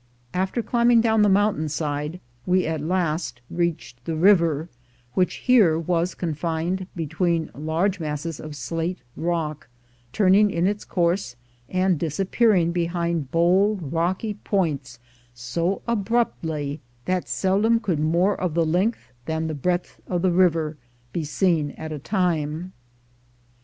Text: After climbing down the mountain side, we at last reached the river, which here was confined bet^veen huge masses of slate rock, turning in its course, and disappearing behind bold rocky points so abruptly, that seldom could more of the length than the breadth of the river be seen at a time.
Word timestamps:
After 0.33 0.63
climbing 0.63 0.99
down 1.01 1.21
the 1.21 1.29
mountain 1.29 1.69
side, 1.69 2.19
we 2.47 2.65
at 2.65 2.81
last 2.81 3.39
reached 3.51 4.03
the 4.03 4.15
river, 4.15 4.67
which 5.13 5.35
here 5.35 5.77
was 5.77 6.15
confined 6.15 6.87
bet^veen 6.97 7.51
huge 7.55 7.99
masses 7.99 8.39
of 8.39 8.55
slate 8.55 8.97
rock, 9.15 9.67
turning 10.11 10.49
in 10.49 10.65
its 10.65 10.85
course, 10.85 11.35
and 11.69 11.99
disappearing 11.99 12.71
behind 12.71 13.29
bold 13.29 13.93
rocky 13.93 14.33
points 14.33 14.97
so 15.35 15.83
abruptly, 15.87 16.81
that 17.05 17.29
seldom 17.29 17.79
could 17.79 17.99
more 17.99 18.33
of 18.35 18.55
the 18.55 18.65
length 18.65 19.11
than 19.27 19.45
the 19.45 19.53
breadth 19.53 20.01
of 20.07 20.23
the 20.23 20.31
river 20.31 20.77
be 21.13 21.23
seen 21.23 21.69
at 21.77 21.91
a 21.91 21.99
time. 21.99 22.73